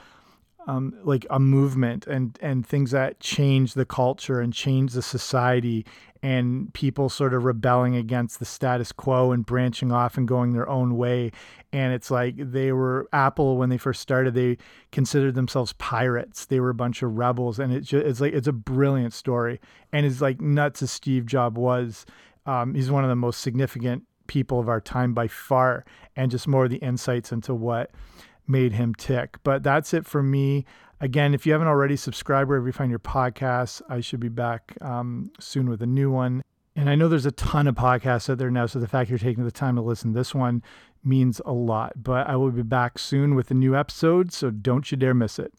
um, 0.68 0.94
like 1.02 1.26
a 1.30 1.40
movement 1.40 2.06
and 2.06 2.38
and 2.42 2.64
things 2.64 2.90
that 2.90 3.18
change 3.20 3.72
the 3.72 3.87
culture 3.87 4.40
and 4.40 4.52
change 4.52 4.92
the 4.92 5.02
society 5.02 5.84
and 6.22 6.72
people 6.75 7.08
sort 7.08 7.32
of 7.32 7.44
rebelling 7.44 7.96
against 7.96 8.38
the 8.38 8.44
status 8.44 8.92
quo 8.92 9.32
and 9.32 9.46
branching 9.46 9.92
off 9.92 10.18
and 10.18 10.28
going 10.28 10.52
their 10.52 10.68
own 10.68 10.96
way. 10.96 11.30
And 11.72 11.94
it's 11.94 12.10
like 12.10 12.34
they 12.37 12.72
were 12.72 13.08
apple 13.12 13.56
when 13.56 13.70
they 13.70 13.78
first 13.78 14.02
started 14.02 14.34
they 14.34 14.58
considered 14.92 15.34
themselves 15.34 15.72
pirates. 15.75 16.46
They 16.46 16.60
were 16.60 16.70
a 16.70 16.75
bunch 16.75 17.02
of 17.02 17.16
rebels. 17.16 17.58
And 17.58 17.72
it's 17.72 17.88
just, 17.88 18.04
it's 18.04 18.20
like 18.20 18.34
it's 18.34 18.48
a 18.48 18.52
brilliant 18.52 19.14
story. 19.14 19.60
And 19.92 20.04
it's 20.04 20.20
like 20.20 20.40
nuts 20.40 20.82
as 20.82 20.90
steve 20.90 21.25
jobs 21.25 21.56
was. 21.56 22.04
Um, 22.46 22.75
he's 22.75 22.90
one 22.90 23.04
of 23.04 23.10
the 23.10 23.16
most 23.16 23.40
significant 23.40 24.04
people 24.26 24.60
of 24.60 24.68
our 24.68 24.80
time 24.80 25.14
by 25.14 25.28
far 25.28 25.84
and 26.14 26.30
just 26.30 26.46
more 26.46 26.64
of 26.64 26.70
the 26.70 26.76
insights 26.78 27.32
into 27.32 27.54
what 27.54 27.90
made 28.49 28.73
him 28.73 28.95
tick. 28.95 29.37
But 29.43 29.62
that's 29.62 29.93
it 29.95 30.07
for 30.07 30.23
me. 30.23 30.64
Again, 31.00 31.35
if 31.35 31.47
you 31.47 31.52
haven't 31.52 31.69
already, 31.69 31.97
subscribed 31.97 32.49
wherever 32.49 32.67
you 32.67 32.73
find 32.73 32.90
your 32.90 32.99
podcasts. 32.99 33.81
I 33.88 34.00
should 34.00 34.21
be 34.21 34.28
back 34.28 34.76
um, 34.81 35.31
soon 35.38 35.69
with 35.69 35.83
a 35.83 35.87
new 35.87 36.11
one. 36.11 36.43
And 36.75 36.88
I 36.88 36.95
know 36.95 37.09
there's 37.09 37.26
a 37.26 37.33
ton 37.33 37.67
of 37.67 37.75
podcasts 37.75 38.31
out 38.31 38.38
there 38.38 38.50
now, 38.50 38.67
so 38.67 38.78
the 38.78 38.87
fact 38.87 39.11
you're 39.11 39.19
taking 39.19 39.45
the 39.45 39.50
time 39.50 39.76
to 39.76 39.83
listen 39.83 40.12
to 40.12 40.19
this 40.19 40.35
one 40.35 40.62
means 41.05 41.40
a 41.45 41.52
lot. 41.52 42.02
But 42.02 42.28
I 42.28 42.37
will 42.37 42.50
be 42.50 42.62
back 42.62 42.99
soon 42.99 43.35
with 43.35 43.50
a 43.50 43.55
new 43.55 43.76
episode, 43.76 44.33
so 44.33 44.50
don't 44.50 44.90
you 44.90 44.97
dare 44.97 45.14
miss 45.14 45.38
it. 45.38 45.52